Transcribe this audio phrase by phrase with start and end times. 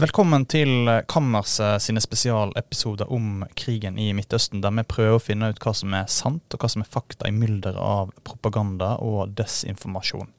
[0.00, 5.58] Velkommen til Kammers sine spesialepisoder om krigen i Midtøsten, der vi prøver å finne ut
[5.60, 10.30] hva som er sant, og hva som er fakta i mylderet av propaganda og desinformasjon.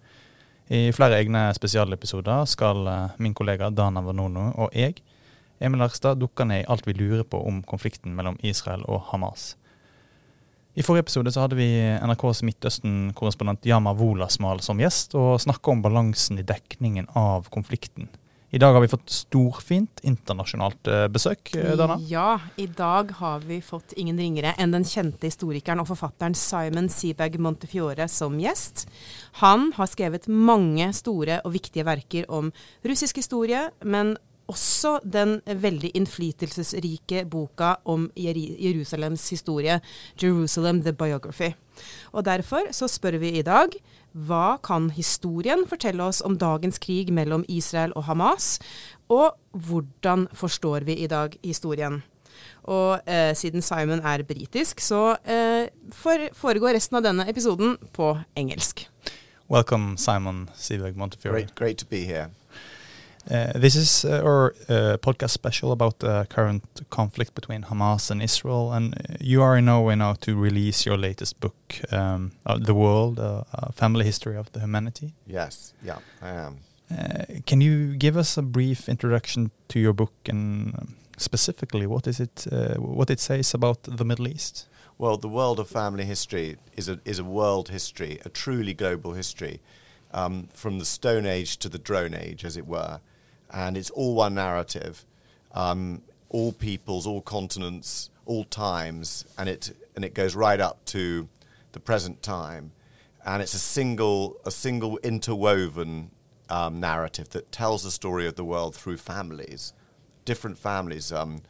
[0.73, 5.03] I flere egne spesialepisoder skal eh, min kollega Dana Vanono og jeg,
[5.61, 9.51] Emil Erstad, dukke ned i alt vi lurer på om konflikten mellom Israel og Hamas.
[10.73, 11.69] I forrige episode så hadde vi
[11.99, 18.09] NRKs Midtøsten-korrespondent Yama Wolasmal som gjest, og snakka om balansen i dekningen av konflikten.
[18.53, 21.95] I dag har vi fått storfint internasjonalt eh, besøk, eh, Dana.
[22.03, 26.89] Ja, i dag har vi fått ingen ringere enn den kjente historikeren og forfatteren Simon
[26.91, 28.89] Seabag Montefiore som gjest.
[29.39, 32.51] Han har skrevet mange store og viktige verker om
[32.83, 39.79] russisk historie, men også den veldig innflytelsesrike boka om Jerusalems historie,
[40.17, 41.53] 'Jerusalem the Biography'.
[42.11, 43.69] Og Derfor så spør vi i dag
[44.11, 48.59] hva kan historien fortelle oss om dagens krig mellom Israel og Hamas,
[49.09, 52.03] og hvordan forstår vi i dag historien?
[52.63, 55.69] Og eh, siden Simon er britisk, så eh,
[56.33, 58.87] foregår resten av denne episoden på engelsk.
[59.49, 61.41] Welcome, Simon Seberg Montefiore.
[61.41, 62.29] Great, great to be here.
[63.29, 68.21] Uh, this is uh, our uh, podcast special about the current conflict between Hamas and
[68.21, 71.55] Israel, and uh, you are in Norway now to release your latest book,
[71.91, 72.31] um,
[72.65, 76.57] "The World: A Family History of the Humanity." Yes, yeah, I am.
[76.91, 82.07] Uh, can you give us a brief introduction to your book and um, specifically what
[82.07, 84.67] is it, uh, what it says about the Middle East?
[84.97, 89.13] Well, the world of family history is a is a world history, a truly global
[89.13, 89.59] history,
[90.13, 92.99] um, from the Stone Age to the Drone Age, as it were.
[93.53, 95.05] And it's all one narrative,
[95.53, 101.27] um, all peoples, all continents, all times, and it and it goes right up to
[101.73, 102.71] the present time,
[103.25, 106.11] and it's a single a single interwoven
[106.49, 109.73] um, narrative that tells the story of the world through families,
[110.25, 111.41] different families, um,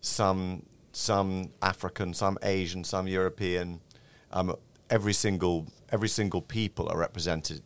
[0.00, 3.80] some some African, some Asian, some European,
[4.32, 4.54] um,
[4.90, 7.62] every single every single people are represented,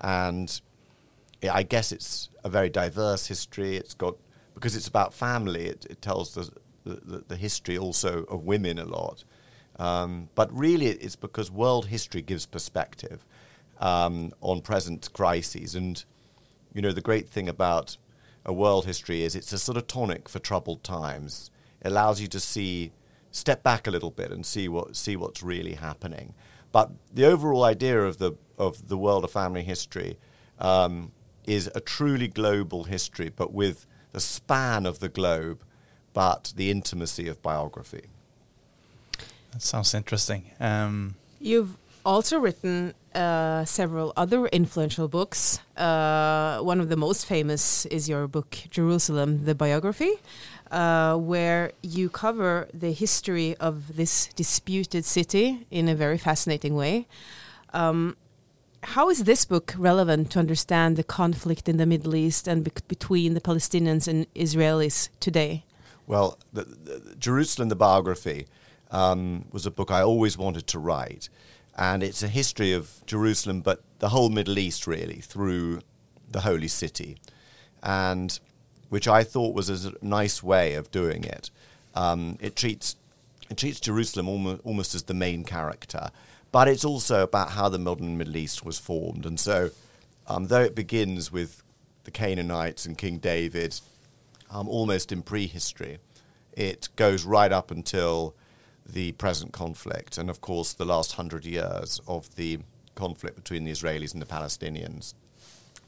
[0.00, 0.60] and
[1.50, 3.76] I guess it's a very diverse history.
[3.76, 4.16] It's got
[4.54, 5.66] because it's about family.
[5.66, 6.50] It, it tells the,
[6.84, 9.24] the, the history also of women a lot.
[9.78, 13.24] Um, but really, it's because world history gives perspective
[13.78, 15.74] um, on present crises.
[15.74, 16.04] And
[16.74, 17.96] you know, the great thing about
[18.44, 21.50] a world history is it's a sort of tonic for troubled times.
[21.80, 22.92] It allows you to see,
[23.30, 26.34] step back a little bit and see what see what's really happening.
[26.72, 30.18] But the overall idea of the of the world of family history
[30.58, 31.12] um,
[31.46, 35.62] is a truly global history, but with the span of the globe,
[36.12, 38.06] but the intimacy of biography.
[39.52, 40.50] That sounds interesting.
[40.60, 45.60] Um, You've also written uh, several other influential books.
[45.76, 50.12] Uh, one of the most famous is your book, Jerusalem, the biography,
[50.70, 57.06] uh, where you cover the history of this disputed city in a very fascinating way.
[57.72, 58.16] Um,
[58.82, 62.70] how is this book relevant to understand the conflict in the Middle East and be
[62.86, 65.64] between the Palestinians and Israelis today?
[66.06, 68.46] Well, the, the, Jerusalem, the biography,
[68.90, 71.28] um, was a book I always wanted to write.
[71.76, 75.80] And it's a history of Jerusalem, but the whole Middle East, really, through
[76.30, 77.18] the holy city.
[77.82, 78.38] And
[78.88, 81.50] which I thought was a nice way of doing it.
[81.94, 82.96] Um, it treats
[83.50, 86.10] it treats Jerusalem almost, almost as the main character,
[86.52, 89.24] but it's also about how the modern Middle East was formed.
[89.24, 89.70] And so,
[90.26, 91.62] um, though it begins with
[92.04, 93.80] the Canaanites and King David,
[94.50, 95.98] um, almost in prehistory,
[96.52, 98.34] it goes right up until
[98.86, 102.58] the present conflict, and of course, the last hundred years of the
[102.94, 105.14] conflict between the Israelis and the Palestinians.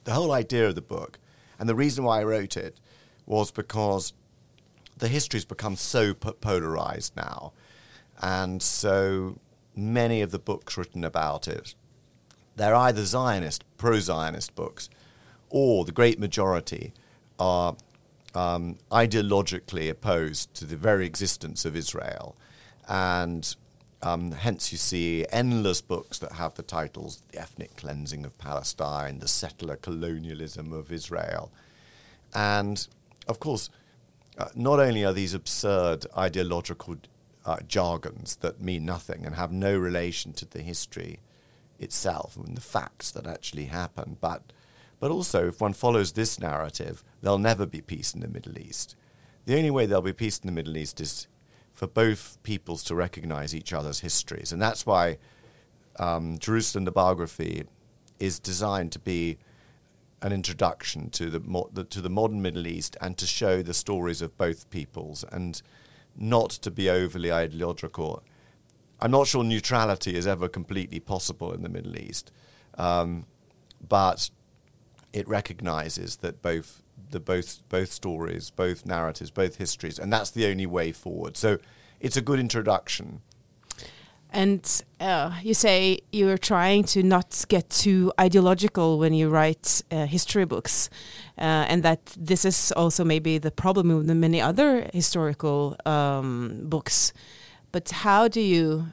[0.04, 1.18] The whole idea of the book,
[1.58, 2.78] and the reason why I wrote it,
[3.30, 4.12] was because
[4.98, 7.52] the history's become so polarized now,
[8.20, 9.38] and so
[9.76, 11.74] many of the books written about it,
[12.56, 14.90] they're either Zionist, pro Zionist books,
[15.48, 16.92] or the great majority
[17.38, 17.76] are
[18.34, 22.36] um, ideologically opposed to the very existence of Israel.
[22.88, 23.54] And
[24.02, 29.20] um, hence, you see endless books that have the titles The Ethnic Cleansing of Palestine,
[29.20, 31.52] The Settler Colonialism of Israel.
[32.34, 32.86] And
[33.26, 33.70] of course,
[34.38, 36.96] uh, not only are these absurd ideological
[37.44, 41.20] uh, jargons that mean nothing and have no relation to the history
[41.78, 44.16] itself and the facts that actually happen.
[44.20, 44.52] But,
[44.98, 48.96] but also, if one follows this narrative, there'll never be peace in the Middle East.
[49.46, 51.26] The only way there'll be peace in the Middle East is
[51.72, 54.52] for both peoples to recognize each other's histories.
[54.52, 55.18] And that's why
[55.98, 57.64] um, Jerusalem, the biography,
[58.18, 59.38] is designed to be
[60.22, 63.74] an introduction to the, mo- the to the modern Middle East and to show the
[63.74, 65.62] stories of both peoples and
[66.16, 68.22] not to be overly ideological.
[69.00, 72.32] I'm not sure neutrality is ever completely possible in the Middle East,
[72.76, 73.24] um,
[73.88, 74.30] but
[75.12, 80.46] it recognizes that both the both both stories, both narratives, both histories, and that's the
[80.46, 81.36] only way forward.
[81.36, 81.58] So
[81.98, 83.22] it's a good introduction.
[84.32, 90.06] And uh, you say you're trying to not get too ideological when you write uh,
[90.06, 90.88] history books,
[91.36, 96.60] uh, and that this is also maybe the problem with the many other historical um,
[96.64, 97.12] books.
[97.72, 98.86] But how do you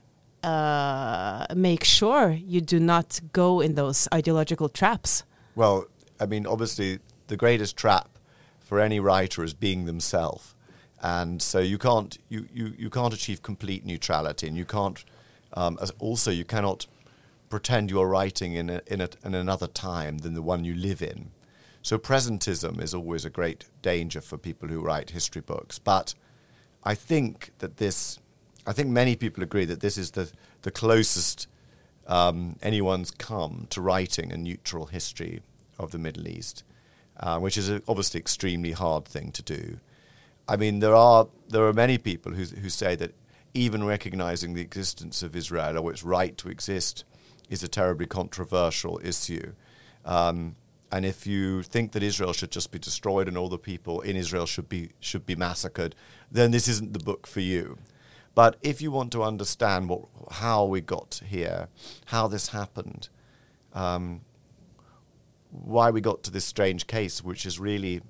[0.43, 5.23] uh, make sure you do not go in those ideological traps?
[5.55, 5.85] Well,
[6.19, 8.09] I mean, obviously, the greatest trap
[8.59, 10.55] for any writer is being themselves,
[11.01, 15.05] and so you can't you, you, you can't achieve complete neutrality, and you can't
[15.53, 16.87] um, also you cannot
[17.49, 20.73] pretend you are writing in a, in, a, in another time than the one you
[20.73, 21.31] live in.
[21.81, 25.79] So presentism is always a great danger for people who write history books.
[25.79, 26.13] But
[26.83, 28.19] I think that this,
[28.65, 30.31] I think many people agree that this is the
[30.63, 31.47] the closest
[32.07, 35.41] um, anyone's come to writing a neutral history
[35.77, 36.63] of the Middle East,
[37.19, 39.79] uh, which is a, obviously extremely hard thing to do.
[40.47, 43.13] I mean, there are there are many people who who say that
[43.57, 47.03] even recognizing the existence of Israel or its right to exist
[47.49, 49.53] is a terribly controversial issue.
[50.05, 50.55] Um,
[50.91, 54.15] and if you think that Israel should just be destroyed and all the people in
[54.15, 55.95] Israel should be should be massacred,
[56.31, 57.77] then this isn't the book for you.
[58.35, 61.67] But if you want to understand what, how we got here,
[62.05, 63.09] how this happened,
[63.73, 64.21] um,
[65.49, 68.01] why we got to this strange case, which is really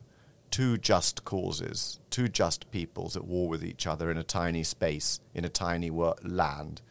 [0.51, 5.19] two just causes, two just peoples at war with each other in a tiny space,
[5.33, 6.81] in a tiny wor- land,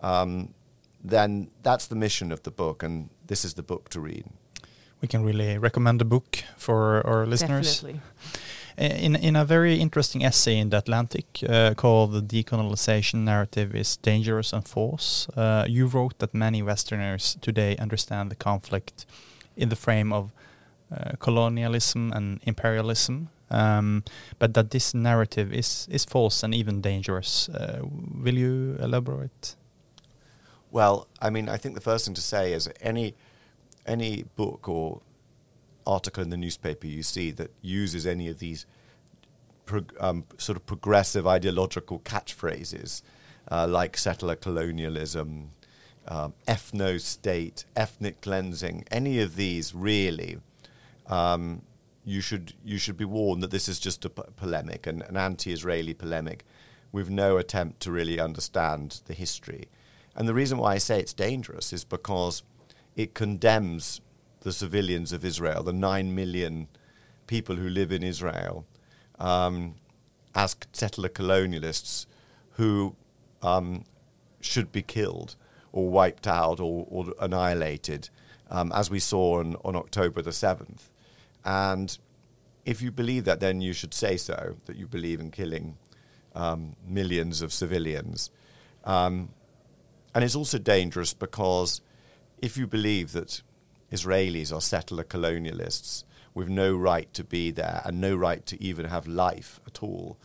[0.00, 0.54] um,
[1.02, 4.24] then that's the mission of the book, and this is the book to read.
[5.00, 7.80] We can really recommend the book for our listeners.
[7.80, 8.00] Definitely.
[8.76, 13.96] In, in a very interesting essay in The Atlantic uh, called The Decolonization Narrative is
[13.96, 19.04] Dangerous and False, uh, you wrote that many Westerners today understand the conflict
[19.56, 20.30] in the frame of
[21.18, 24.04] colonialism and imperialism, um,
[24.38, 27.48] but that this narrative is, is false and even dangerous.
[27.48, 27.82] Uh,
[28.22, 29.56] will you elaborate?
[30.70, 33.14] Well, I mean, I think the first thing to say is any
[33.86, 35.00] any book or
[35.86, 38.66] article in the newspaper you see that uses any of these
[39.98, 43.00] um, sort of progressive ideological catchphrases
[43.50, 45.50] uh, like settler colonialism,
[46.06, 50.38] um, ethno state, ethnic cleansing, any of these really,
[51.08, 51.62] um,
[52.04, 55.94] you should you should be warned that this is just a polemic, an, an anti-Israeli
[55.94, 56.44] polemic,
[56.92, 59.68] with no attempt to really understand the history.
[60.16, 62.42] And the reason why I say it's dangerous is because
[62.96, 64.00] it condemns
[64.40, 66.68] the civilians of Israel, the nine million
[67.26, 68.64] people who live in Israel,
[69.18, 69.74] um,
[70.34, 72.06] as settler colonialists
[72.52, 72.96] who
[73.42, 73.84] um,
[74.40, 75.36] should be killed
[75.72, 78.08] or wiped out or, or annihilated,
[78.50, 80.88] um, as we saw on, on October the 7th.
[81.48, 81.96] And
[82.66, 85.78] if you believe that, then you should say so, that you believe in killing
[86.34, 88.30] um, millions of civilians.
[88.84, 89.30] Um,
[90.14, 91.80] and it's also dangerous because
[92.42, 93.40] if you believe that
[93.90, 96.04] Israelis are settler colonialists
[96.34, 100.18] with no right to be there and no right to even have life at all,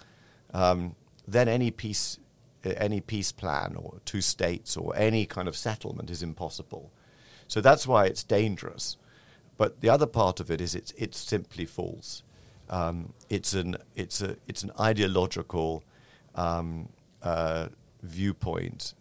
[0.53, 2.19] um, then any peace,
[2.65, 6.91] any peace plan or two states or any kind of settlement is impossible.
[7.47, 8.97] So that's why it's dangerous.
[9.57, 12.23] But the other part of it is it's it's simply false.
[12.69, 15.83] Um, it's an it's a it's an ideological
[16.35, 16.89] um,
[17.21, 17.67] uh,
[18.01, 18.93] viewpoint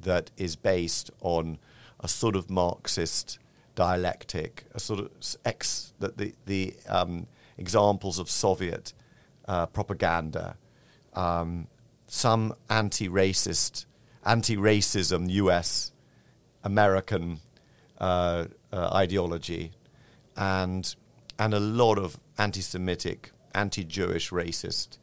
[0.00, 1.58] that is based on
[2.00, 3.38] a sort of Marxist
[3.74, 5.10] dialectic, a sort of
[5.44, 8.92] ex that the the um, examples of Soviet
[9.46, 10.56] uh, propaganda,
[11.14, 11.68] um,
[12.06, 13.86] some anti-racist,
[14.24, 15.92] anti-racism U.S.
[16.64, 17.40] American
[17.98, 19.72] uh, uh, ideology,
[20.36, 20.94] and
[21.38, 24.98] and a lot of anti-Semitic, anti-Jewish, racist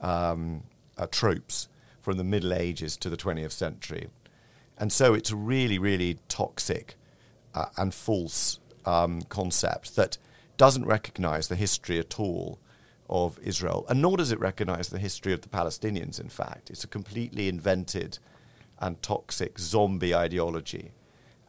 [0.00, 0.62] um,
[0.96, 1.68] uh, tropes
[2.00, 4.08] from the Middle Ages to the 20th century,
[4.78, 6.96] and so it's a really, really toxic
[7.54, 10.18] uh, and false um, concept that
[10.56, 12.58] doesn't recognize the history at all
[13.08, 16.70] of Israel, and nor does it recognize the history of the Palestinians, in fact.
[16.70, 18.18] It's a completely invented
[18.78, 20.92] and toxic zombie ideology.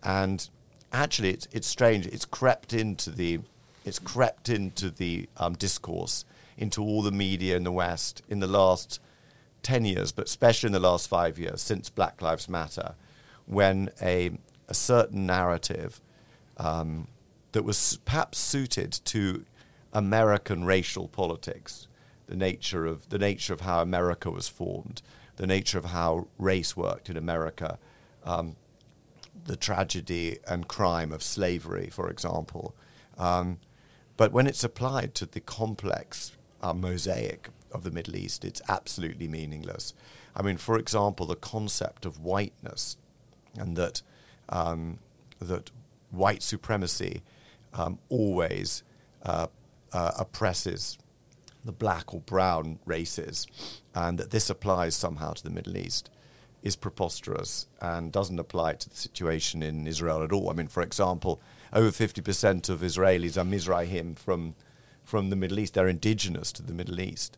[0.03, 0.47] And
[0.93, 2.07] actually, it's, it's strange.
[2.07, 3.39] It's crept into the,
[3.83, 6.23] it's crept into the um, discourse,
[6.57, 8.99] into all the media in the West in the last
[9.63, 12.95] 10 years, but especially in the last five years since Black Lives Matter,
[13.45, 14.31] when a,
[14.67, 15.99] a certain narrative
[16.57, 17.07] um,
[17.53, 19.45] that was perhaps suited to
[19.91, 21.87] American racial politics,
[22.27, 25.01] the nature of the nature of how America was formed,
[25.37, 27.79] the nature of how race worked in America,
[28.23, 28.55] um,
[29.45, 32.75] the tragedy and crime of slavery, for example.
[33.17, 33.59] Um,
[34.17, 36.31] but when it's applied to the complex
[36.61, 39.93] uh, mosaic of the Middle East, it's absolutely meaningless.
[40.35, 42.97] I mean, for example, the concept of whiteness
[43.57, 44.01] and that
[44.49, 44.99] um,
[45.39, 45.71] that
[46.11, 47.21] white supremacy
[47.73, 48.83] um, always
[49.23, 49.47] uh,
[49.91, 50.97] uh, oppresses
[51.65, 53.47] the black or brown races,
[53.95, 56.09] and that this applies somehow to the Middle East
[56.63, 60.49] is preposterous and doesn't apply to the situation in Israel at all.
[60.49, 61.41] I mean, for example,
[61.71, 64.55] over 50% of Israelis are Mizrahim from,
[65.03, 65.73] from the Middle East.
[65.73, 67.37] They're indigenous to the Middle East.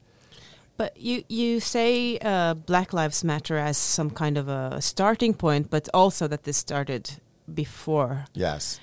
[0.78, 5.70] But you, you say uh, Black Lives Matter as some kind of a starting point,
[5.70, 7.10] but also that this started
[7.54, 8.26] before.
[8.34, 8.80] Yes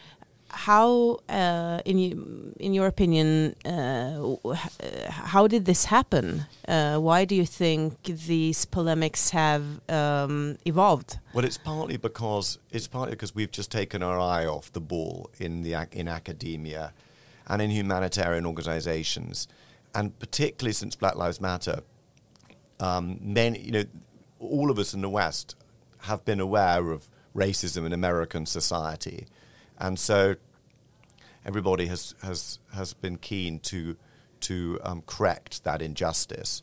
[0.53, 4.37] how, uh, in in your opinion, uh,
[5.09, 6.47] how did this happen?
[6.69, 11.19] Uh, why do you think these polemics have um, evolved?
[11.33, 15.31] Well, it's partly because it's partly because we've just taken our eye off the ball
[15.39, 16.93] in the in academia
[17.49, 19.49] and in humanitarian organisations,
[19.95, 21.81] and particularly since Black Lives Matter,
[22.79, 23.85] um, many you know,
[24.39, 25.57] all of us in the West
[26.03, 29.27] have been aware of racism in American society
[29.83, 30.37] and so
[31.45, 33.97] everybody has has has been keen to
[34.41, 36.63] to um, correct that injustice,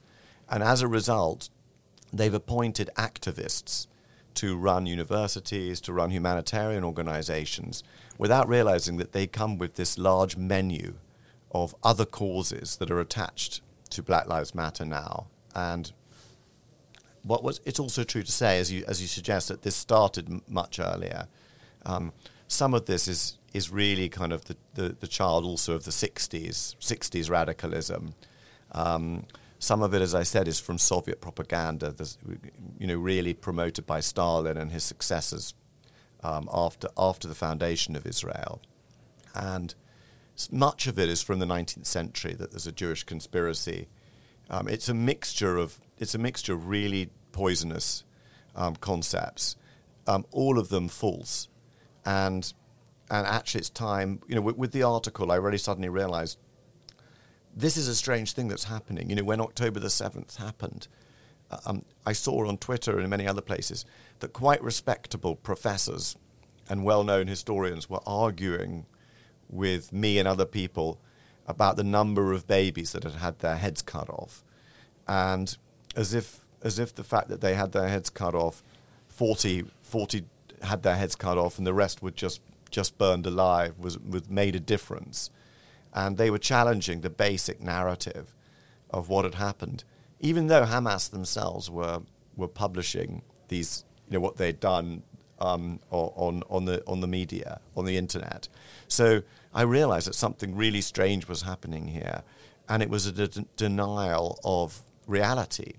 [0.50, 1.50] and as a result,
[2.12, 3.88] they've appointed activists
[4.36, 7.84] to run universities, to run humanitarian organizations,
[8.18, 10.94] without realizing that they come with this large menu
[11.52, 15.28] of other causes that are attached to Black Lives Matter now.
[15.56, 15.92] And
[17.24, 20.30] what was it's also true to say, as you as you suggest, that this started
[20.30, 21.28] m- much earlier.
[21.86, 22.14] Um,
[22.50, 25.92] some of this is is really kind of the, the, the child also of the
[25.92, 28.14] 60s, 60s radicalism.
[28.74, 29.26] Um,
[29.58, 31.96] some of it, as I said, is from Soviet propaganda,
[32.78, 35.56] you know, really promoted by Stalin and his successors
[36.22, 38.62] um, after, after the foundation of Israel.
[39.34, 39.74] And
[40.52, 43.88] much of it is from the 19th century that there's a Jewish conspiracy.
[44.50, 48.04] Um, it's a mixture of it's a mixture of really poisonous
[48.56, 49.56] um, concepts,
[50.08, 51.50] um, all of them false,
[52.06, 52.54] and
[53.12, 56.38] and actually it's time you know with, with, the article i really suddenly realized
[57.56, 59.10] this is a strange thing that's happening.
[59.10, 60.88] You know when october the 7th happened
[61.52, 63.86] uh, um, i saw on twitter and in many other places
[64.20, 66.16] that quite respectable professors
[66.70, 68.86] and well-known historians were arguing
[69.50, 71.00] with me and other people
[71.48, 74.44] about the number of babies that had had their heads cut off.
[75.08, 75.58] And
[75.96, 78.62] as if as if the fact that they had their heads cut off
[79.08, 80.26] 40 40
[80.64, 84.30] had their heads cut off and the rest were just just burned alive was, was
[84.30, 85.30] made a difference.
[85.94, 88.36] And they were challenging the basic narrative
[88.90, 89.84] of what had happened,
[90.20, 92.02] even though Hamas themselves were,
[92.36, 95.04] were publishing these, you know, what they'd done
[95.40, 98.48] um, on, on, the, on the media, on the internet.
[98.88, 99.24] So
[99.54, 102.24] I realized that something really strange was happening here,
[102.68, 105.74] and it was a de- denial of reality.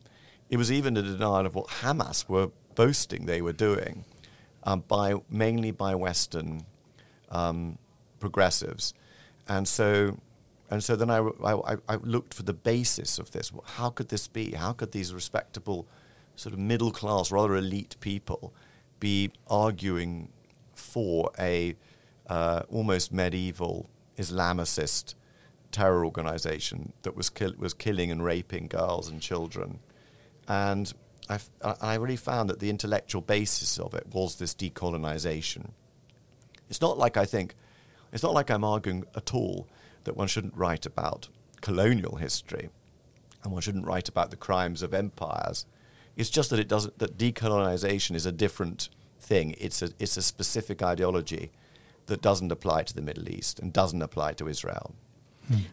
[0.48, 4.04] It was even a denial of what Hamas were boasting they were doing,
[4.64, 6.64] um, by mainly by Western
[7.30, 7.78] um,
[8.18, 8.94] progressives,
[9.48, 10.16] and so
[10.70, 13.50] and so then I, I, I, looked for the basis of this.
[13.74, 14.52] How could this be?
[14.52, 15.88] How could these respectable,
[16.36, 18.54] sort of middle class, rather elite people
[19.00, 20.28] be arguing
[20.72, 21.74] for a
[22.28, 25.14] uh, almost medieval Islamicist
[25.72, 29.80] terror organization that was, kill- was killing and raping girls and children?
[30.46, 30.92] And
[31.30, 35.70] I, I really found that the intellectual basis of it was this decolonization.
[36.68, 37.54] It's not like I think,
[38.12, 39.68] it's not like I'm arguing at all
[40.04, 41.28] that one shouldn't write about
[41.60, 42.70] colonial history
[43.42, 45.66] and one shouldn't write about the crimes of empires.
[46.16, 49.54] It's just that it doesn't that decolonization is a different thing.
[49.58, 51.50] It's a it's a specific ideology
[52.06, 54.94] that doesn't apply to the Middle East and doesn't apply to Israel.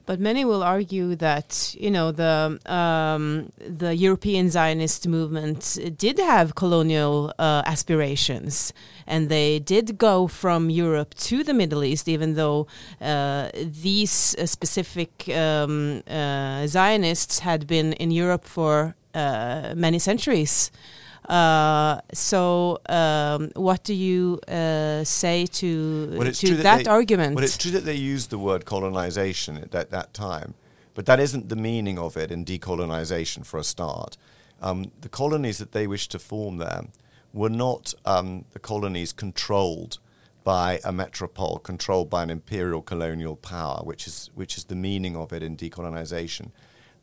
[0.06, 6.56] But many will argue that you know the um, the European Zionist movement did have
[6.56, 8.74] colonial uh, aspirations,
[9.06, 12.68] and they did go from Europe to the Middle East, even though
[13.02, 20.72] uh, these uh, specific um, uh, Zionists had been in Europe for uh, many centuries.
[21.28, 27.36] Uh, so, um, what do you uh, say to, well, to that, that they, argument?
[27.36, 30.54] Well, it's true that they used the word colonization at that, that time,
[30.94, 34.16] but that isn't the meaning of it in decolonization for a start.
[34.62, 36.86] Um, the colonies that they wished to form there
[37.34, 40.00] were not um, the colonies controlled
[40.44, 45.16] by a metropole controlled by an imperial colonial power, which is which is the meaning
[45.18, 46.52] of it in decolonization.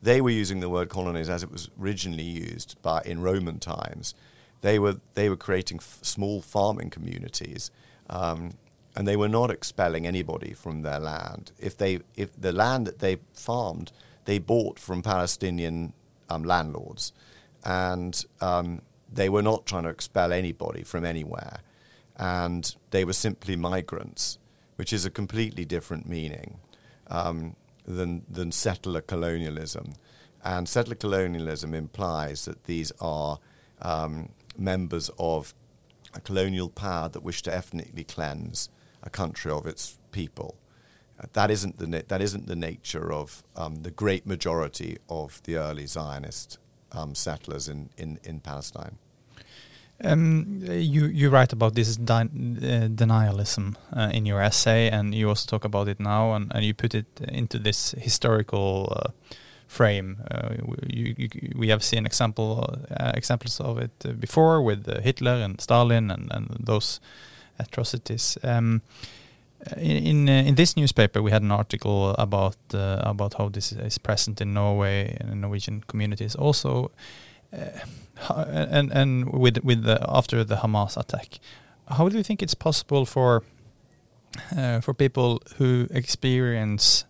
[0.05, 4.13] They were using the word colonies as it was originally used by in Roman times.
[4.61, 7.71] They were they were creating f- small farming communities,
[8.07, 8.53] um,
[8.95, 11.53] and they were not expelling anybody from their land.
[11.57, 13.91] If they if the land that they farmed,
[14.25, 15.93] they bought from Palestinian
[16.29, 17.11] um, landlords,
[17.63, 21.61] and um, they were not trying to expel anybody from anywhere,
[22.15, 24.37] and they were simply migrants,
[24.75, 26.59] which is a completely different meaning
[27.07, 29.93] um, than than settler colonialism.
[30.43, 33.39] And settler colonialism implies that these are
[33.81, 35.53] um, members of
[36.13, 38.69] a colonial power that wish to ethnically cleanse
[39.03, 40.55] a country of its people.
[41.19, 45.41] Uh, that isn't the na- that isn't the nature of um, the great majority of
[45.43, 46.59] the early Zionist
[46.91, 48.97] um, settlers in, in, in Palestine.
[50.03, 52.25] Um, you you write about this uh,
[52.95, 56.73] denialism uh, in your essay, and you also talk about it now, and, and you
[56.73, 59.11] put it into this historical uh,
[59.67, 60.17] frame.
[60.29, 60.55] Uh,
[60.87, 66.11] you, you, we have seen example uh, examples of it before with Hitler and Stalin
[66.11, 66.99] and, and those
[67.57, 68.37] atrocities.
[68.43, 68.81] Um,
[69.77, 74.41] in in, in, this newspaper, we had an article about about how this is present
[74.41, 76.35] in Norway and in Norwegian communities.
[76.35, 76.91] Also,
[78.29, 81.39] and and with with the, after the Hamas attack,
[81.87, 83.43] how do you think it's possible for
[84.55, 87.05] uh, for people who experience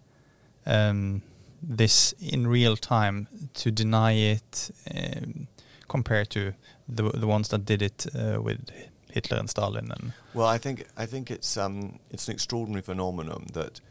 [0.66, 1.22] um,
[1.62, 5.48] this in real time to deny it um,
[5.88, 6.54] compared to
[6.88, 8.60] the the ones that did it uh, with
[9.12, 9.92] Hitler and Stalin?
[9.92, 13.82] And well, I think I think it's um, it's an extraordinary phenomenon that,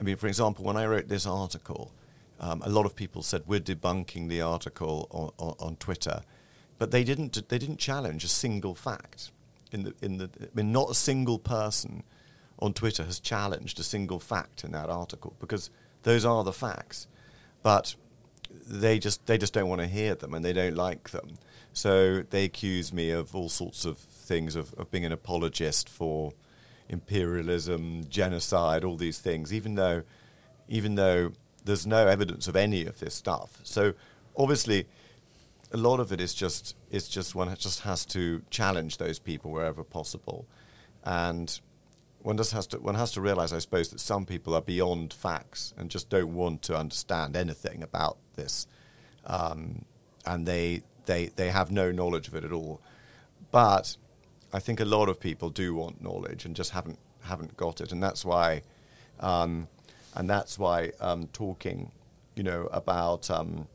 [0.00, 1.92] I mean, for example, when I wrote this article,
[2.40, 6.22] um, a lot of people said we're debunking the article on, on, on Twitter.
[6.78, 9.30] But they didn't they didn't challenge a single fact.
[9.70, 12.02] In the in the I mean not a single person
[12.58, 15.70] on Twitter has challenged a single fact in that article because
[16.02, 17.06] those are the facts.
[17.62, 17.94] But
[18.66, 21.36] they just they just don't want to hear them and they don't like them.
[21.74, 26.32] So they accuse me of all sorts of things of, of being an apologist for
[26.88, 29.52] imperialism genocide all these things.
[29.52, 30.02] Even though
[30.66, 31.32] even though
[31.64, 33.60] there's no evidence of any of this stuff.
[33.62, 33.94] So
[34.36, 34.86] obviously
[35.72, 39.50] a lot of it is just is just one just has to challenge those people
[39.50, 40.46] wherever possible,
[41.04, 41.60] and
[42.22, 45.12] one just has to one has to realize, I suppose, that some people are beyond
[45.12, 48.66] facts and just don't want to understand anything about this,
[49.26, 49.84] um,
[50.26, 52.80] and they they they have no knowledge of it at all.
[53.50, 53.96] But
[54.52, 57.92] I think a lot of people do want knowledge and just haven't haven't got it,
[57.92, 58.62] and that's why,
[59.20, 59.68] um,
[60.14, 61.92] and that's why um, talking,
[62.34, 63.68] you know, about um,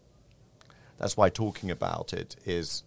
[0.98, 2.84] that's why talking about it is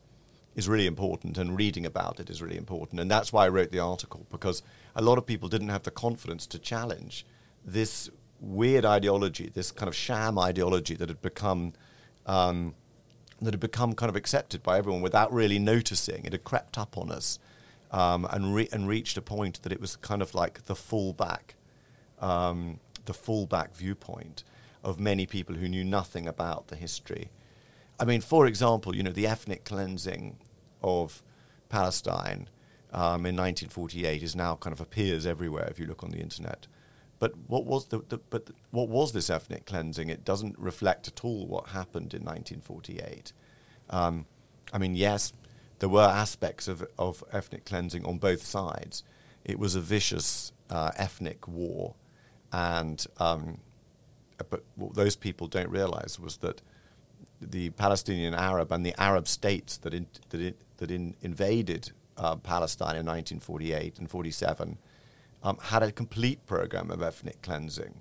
[0.55, 3.01] is really important and reading about it is really important.
[3.01, 4.63] And that's why I wrote the article because
[4.97, 7.25] a lot of people didn't have the confidence to challenge
[7.65, 11.75] this weird ideology, this kind of sham ideology that had become
[12.27, 12.75] um,
[13.41, 16.25] that had become kind of accepted by everyone without really noticing.
[16.25, 17.39] It had crept up on us
[17.91, 21.55] um, and re- and reached a point that it was kind of like the fallback,
[22.21, 24.45] um, the fallback viewpoint
[24.85, 27.31] of many people who knew nothing about the history
[28.01, 30.39] I mean, for example, you know, the ethnic cleansing
[30.83, 31.23] of
[31.69, 32.49] Palestine
[32.93, 36.67] um, in 1948 is now kind of appears everywhere if you look on the internet.
[37.19, 40.09] But what was the, the but the, what was this ethnic cleansing?
[40.09, 43.33] It doesn't reflect at all what happened in 1948.
[43.91, 44.27] Um,
[44.73, 45.33] I mean, yes,
[45.81, 49.03] there were aspects of of ethnic cleansing on both sides.
[49.45, 51.97] It was a vicious uh, ethnic war,
[52.53, 53.59] and um,
[54.51, 56.63] but what those people don't realize was that
[57.41, 62.37] the Palestinian Arab and the Arab states that in, that, in, that in, invaded uh,
[62.37, 64.79] Palestine in 1948 and 47
[65.43, 67.95] um, had a complete program of ethnic cleansing,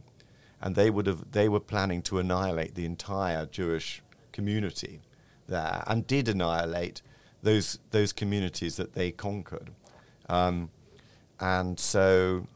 [0.61, 5.01] and they would have they were planning to annihilate the entire Jewish community
[5.47, 7.01] there, and did annihilate
[7.43, 9.71] those those communities that they conquered,
[10.29, 10.69] um,
[11.39, 12.47] and so.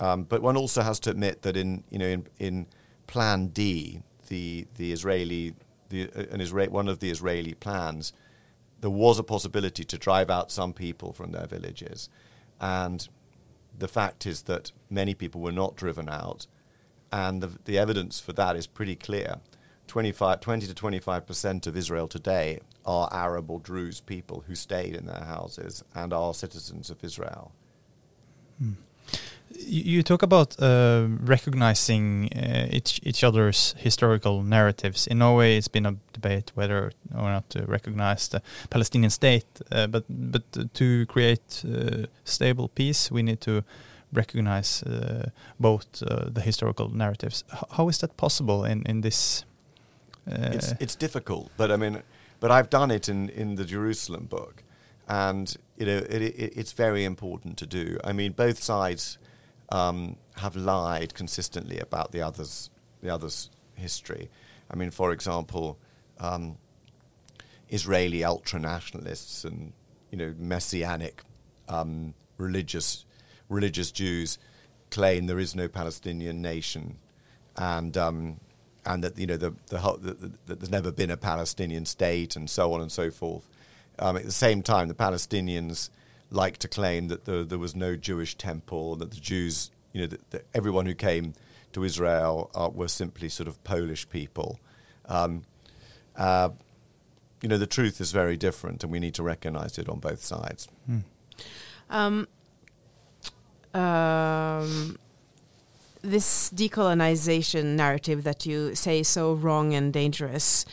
[0.00, 2.66] Um, but one also has to admit that in you know in, in
[3.06, 5.54] Plan D, the the Israeli
[5.88, 6.02] the,
[6.32, 8.12] an Isra- one of the Israeli plans,
[8.80, 12.08] there was a possibility to drive out some people from their villages.
[12.60, 13.06] And
[13.78, 16.46] the fact is that many people were not driven out.
[17.12, 19.36] And the, the evidence for that is pretty clear.
[19.86, 24.94] 25, 20 to 25 percent of Israel today are Arab or Druze people who stayed
[24.96, 27.52] in their houses and are citizens of Israel.
[28.58, 28.72] Hmm
[29.66, 35.06] you talk about uh, recognizing uh, each each other's historical narratives.
[35.06, 39.46] In Norway, it's been a debate whether or not to recognize the Palestinian state.
[39.70, 40.42] Uh, but but
[40.74, 43.62] to create uh, stable peace, we need to
[44.12, 47.44] recognize uh, both uh, the historical narratives.
[47.52, 49.44] H how is that possible in in this?
[50.26, 52.02] It's it's difficult, but I mean,
[52.40, 54.62] but I've done it in in the Jerusalem book,
[55.06, 57.98] and you know it, it, it's very important to do.
[58.10, 59.18] I mean, both sides
[59.74, 62.70] um, have lied consistently about the others
[63.02, 64.30] the others' history.
[64.70, 65.78] I mean, for example.
[66.18, 66.58] Um,
[67.70, 69.72] Israeli ultra nationalists and
[70.10, 71.22] you know messianic
[71.68, 73.04] um, religious
[73.48, 74.38] religious Jews
[74.90, 76.98] claim there is no Palestinian nation,
[77.56, 78.40] and um,
[78.86, 82.48] and that you know the, the, the, the, there's never been a Palestinian state, and
[82.48, 83.48] so on and so forth.
[83.98, 85.90] Um, at the same time, the Palestinians
[86.30, 90.06] like to claim that the, there was no Jewish temple, that the Jews, you know,
[90.06, 91.34] that, that everyone who came
[91.72, 94.58] to Israel uh, were simply sort of Polish people.
[95.06, 95.42] Um,
[96.16, 96.50] uh,
[97.42, 100.24] you know, the truth is very different, and we need to recognize it on both
[100.24, 100.68] sides.
[100.86, 100.98] Hmm.
[101.90, 102.28] Um,
[103.74, 104.98] um,
[106.00, 110.64] this decolonization narrative that you say is so wrong and dangerous.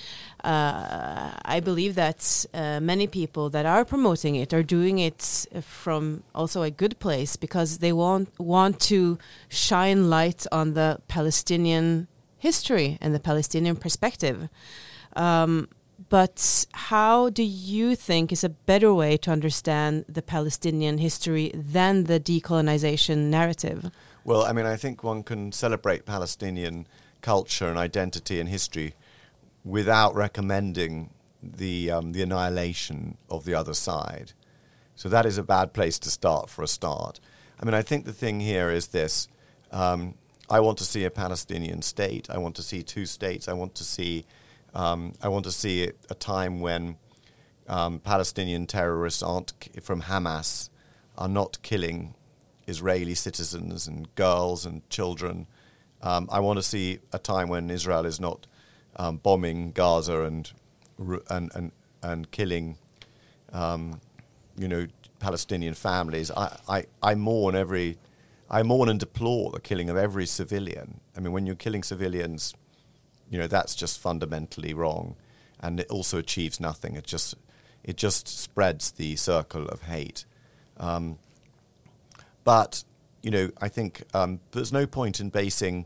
[0.43, 6.23] Uh, I believe that uh, many people that are promoting it are doing it from
[6.33, 12.97] also a good place because they want want to shine light on the Palestinian history
[13.01, 14.49] and the Palestinian perspective.
[15.15, 15.67] Um,
[16.09, 22.05] but how do you think is a better way to understand the Palestinian history than
[22.05, 23.91] the decolonization narrative?
[24.23, 26.87] Well, I mean, I think one can celebrate Palestinian
[27.21, 28.95] culture and identity and history
[29.63, 31.09] without recommending
[31.43, 34.33] the um, the annihilation of the other side.
[34.95, 37.19] So that is a bad place to start for a start.
[37.59, 39.27] I mean, I think the thing here is this:
[39.71, 40.15] um,
[40.49, 42.29] I want to see a Palestinian state.
[42.29, 43.47] I want to see two states.
[43.47, 44.25] I want to see
[44.73, 46.97] um, I want to see a time when
[47.67, 50.69] um, Palestinian terrorists aren't from Hamas
[51.17, 52.15] are not killing
[52.67, 55.47] Israeli citizens and girls and children.
[56.01, 58.47] Um, I want to see a time when Israel is not
[58.97, 60.51] um, bombing Gaza and
[61.29, 61.71] and and,
[62.03, 62.77] and killing,
[63.53, 63.99] um,
[64.57, 64.87] you know,
[65.19, 66.31] Palestinian families.
[66.31, 67.97] I, I, I mourn every,
[68.49, 70.99] I mourn and deplore the killing of every civilian.
[71.15, 72.53] I mean, when you're killing civilians
[73.31, 75.15] you know that's just fundamentally wrong,
[75.61, 76.95] and it also achieves nothing.
[76.95, 77.33] It just
[77.81, 80.25] it just spreads the circle of hate.
[80.77, 81.17] Um,
[82.43, 82.83] but
[83.23, 85.85] you know, I think um, there's no point in basing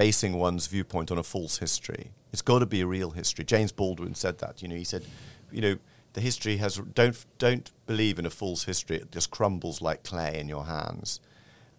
[0.00, 2.12] basing one's viewpoint on a false history.
[2.32, 3.44] It's got to be a real history.
[3.44, 4.62] James Baldwin said that.
[4.62, 5.04] You know, he said,
[5.52, 5.76] you know,
[6.14, 8.96] the history has don't don't believe in a false history.
[8.96, 11.20] It just crumbles like clay in your hands,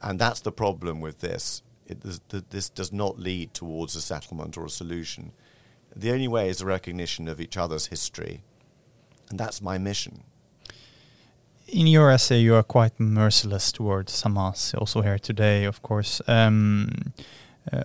[0.03, 4.65] and that's the problem with this it, this does not lead towards a settlement or
[4.65, 5.31] a solution.
[5.95, 8.43] The only way is a recognition of each other's history,
[9.29, 10.23] and that's my mission.
[11.67, 16.21] In your essay, you are quite merciless towards Hamas, also here today, of course.
[16.27, 17.13] Um,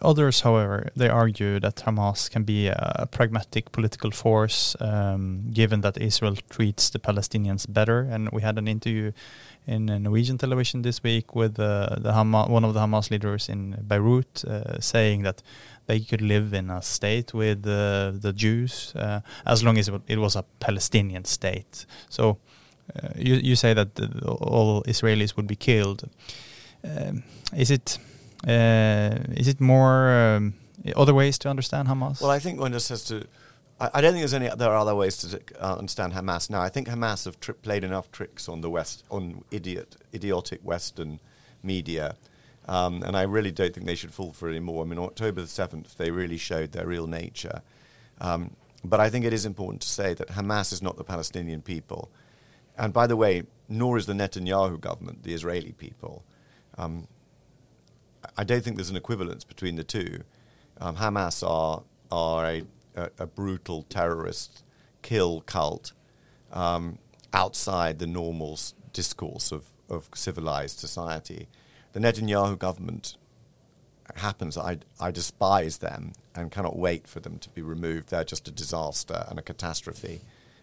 [0.01, 6.01] others, however, they argue that Hamas can be a pragmatic political force, um, given that
[6.01, 8.01] Israel treats the Palestinians better.
[8.01, 9.13] And we had an interview
[9.67, 13.77] in Norwegian television this week with uh, the Hamas, one of the Hamas leaders in
[13.83, 15.43] Beirut, uh, saying that
[15.87, 20.19] they could live in a state with uh, the Jews uh, as long as it
[20.19, 21.87] was a Palestinian state.
[22.09, 22.39] So
[22.95, 26.09] uh, you you say that all Israelis would be killed.
[26.85, 27.25] Um,
[27.57, 27.99] is it?
[28.45, 30.55] Uh, is it more um,
[30.95, 32.21] other ways to understand Hamas?
[32.21, 33.27] Well, I think one just has to.
[33.81, 34.49] I, I don't think there's any.
[34.49, 36.61] There are other ways to uh, understand Hamas now.
[36.61, 41.21] I think Hamas have played enough tricks on the West, on idiot, idiotic Western
[41.63, 42.17] media,
[42.69, 44.85] um, and I really don't think they should fall for it anymore.
[44.85, 47.63] I mean, October the seventh, they really showed their real nature.
[48.21, 48.53] Um,
[48.85, 52.11] but I think it is important to say that Hamas is not the Palestinian people,
[52.79, 56.23] and by the way, nor is the Netanyahu government the Israeli people.
[56.79, 57.09] Um,
[58.37, 60.23] I don't think there's an equivalence between the two.
[60.81, 62.63] Um, Hamas are are a,
[62.95, 64.63] a, a, brutal terrorist
[65.03, 65.93] kill cult
[66.53, 66.99] um,
[67.33, 68.59] outside the normal
[68.93, 71.49] discourse of, of civilized society.
[71.93, 73.17] The Netanyahu government
[74.15, 74.57] happens.
[74.57, 78.11] I, I despise them and cannot wait for them to be removed.
[78.11, 80.21] They're just a disaster and a catastrophe.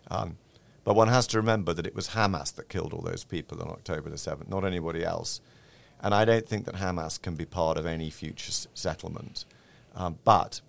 [0.10, 0.38] Um,
[0.84, 3.70] but one has to remember that it was Hamas that killed all those people on
[3.70, 5.42] October the 7th, not anybody else.
[6.04, 9.46] And I don't think that Hamas can be part of any future s- settlement.
[9.96, 10.62] Um, but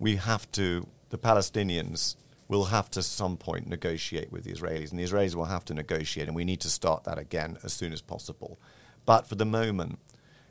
[0.00, 2.16] we have to, the Palestinians
[2.48, 5.74] will have to some point negotiate with the Israelis, and the Israelis will have to
[5.74, 8.58] negotiate, and we need to start that again as soon as possible.
[9.06, 10.00] But for the moment,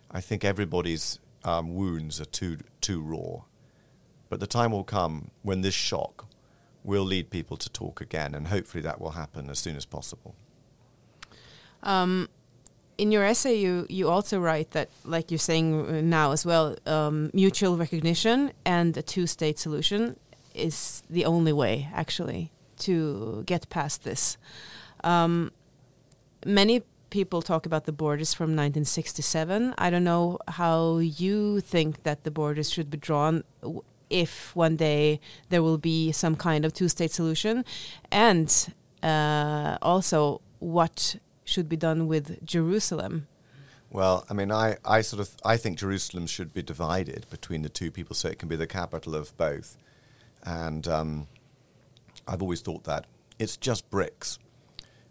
[0.09, 3.43] I think everybody's um, wounds are too, too raw.
[4.29, 6.27] But the time will come when this shock
[6.83, 10.35] will lead people to talk again, and hopefully that will happen as soon as possible.
[11.83, 12.29] Um,
[12.97, 17.29] in your essay, you you also write that, like you're saying now as well, um,
[17.33, 20.17] mutual recognition and a two-state solution
[20.53, 24.37] is the only way, actually, to get past this.
[25.03, 25.51] Um,
[26.45, 29.73] many people talk about the borders from 1967.
[29.77, 33.43] I don't know how you think that the borders should be drawn
[34.09, 37.65] if one day there will be some kind of two-state solution,
[38.11, 41.15] and uh, also what
[41.53, 43.27] should be done with Jerusalem?
[43.89, 47.69] Well, I mean, I, I sort of I think Jerusalem should be divided between the
[47.69, 49.77] two people, so it can be the capital of both.
[50.43, 51.27] And um,
[52.27, 53.05] I've always thought that
[53.37, 54.39] it's just bricks,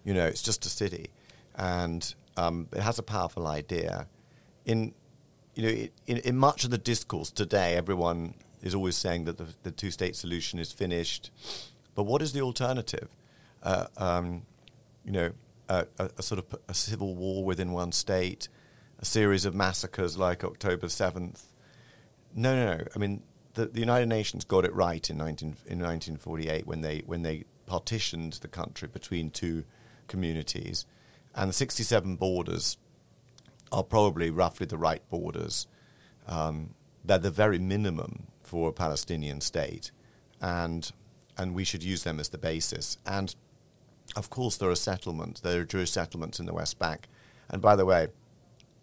[0.05, 1.11] you know, it's just a city,
[1.55, 4.09] and um, it has a powerful idea.
[4.65, 4.95] In
[5.55, 9.47] you know, in, in much of the discourse today, everyone is always saying that the,
[9.63, 11.31] the two-state solution is finished,
[11.95, 13.09] but what is the alternative?
[13.63, 14.43] Uh, um,
[15.05, 15.33] you know,
[15.73, 18.49] a, a, a, sort of a civil war within one state,
[18.99, 21.45] a series of massacres like October 7th.
[22.35, 22.85] No, no, no.
[22.95, 23.23] I mean,
[23.55, 27.45] the, the United Nations got it right in, 19, in 1948 when they, when they
[27.67, 29.65] partitioned the country between two
[30.09, 30.85] communities.
[31.35, 32.77] And the 67 borders
[33.71, 35.67] are probably roughly the right borders.
[36.27, 39.91] Um, they're the very minimum for a Palestinian state.
[40.41, 40.93] And,
[41.39, 42.99] and we should use them as the basis.
[43.07, 43.35] And
[44.17, 47.09] of course, there are settlements, there are Jewish settlements in the West Bank.
[47.49, 48.09] And by the way,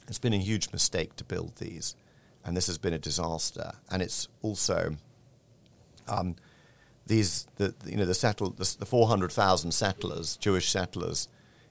[0.08, 1.96] it's been a huge mistake to build these,
[2.44, 3.74] and this has been a disaster.
[3.92, 4.96] And it's also
[6.08, 6.36] um,
[7.06, 11.28] these, the, you know, the settled, the, the 400,000 settlers, Jewish settlers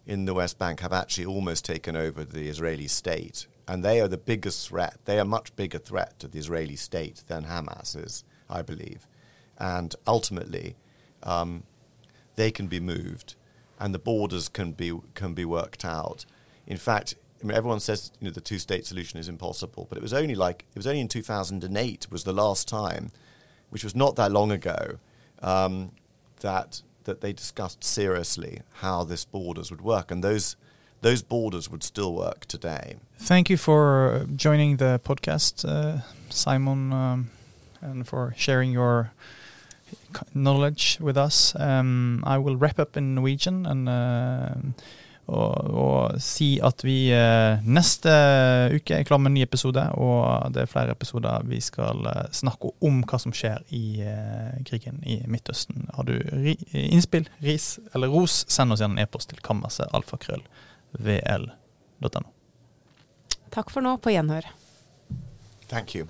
[0.07, 4.09] in the West Bank, have actually almost taken over the Israeli state, and they are
[4.09, 4.99] the biggest threat.
[5.05, 9.07] They are much bigger threat to the Israeli state than Hamas is, I believe.
[9.59, 10.77] And ultimately,
[11.25, 11.64] um,
[12.37, 13.35] they can be moved
[13.79, 16.25] and the borders can be can be worked out.
[16.67, 20.03] In fact, I mean, everyone says you know the two-state solution is impossible, but it
[20.03, 23.11] was only like it was only in 2008 was the last time,
[23.71, 24.99] which was not that long ago,
[25.43, 25.93] um,
[26.41, 30.57] that that they discussed seriously how this borders would work, and those
[31.01, 32.97] those borders would still work today.
[33.19, 37.31] Thank you for joining the podcast, uh, Simon, um,
[37.81, 39.12] and for sharing your
[40.35, 41.55] knowledge with us.
[41.59, 44.55] Um, I will wrap up in Norwegian and, uh,
[45.29, 48.09] og, og, si at vi uh, neste
[48.73, 49.90] uke er klar med en ny episode.
[50.01, 54.53] Og det er flere episoder vi skal uh, snakke om hva som skjer i uh,
[54.68, 55.88] krigen i Midtøsten.
[55.97, 62.27] Har du ri, innspill, ris eller ros, send oss gjerne en e-post til kammersetalfakrøll.vl.no.
[63.53, 63.97] Takk for nå.
[64.01, 64.44] På gjenhør.
[65.68, 66.09] Thank you.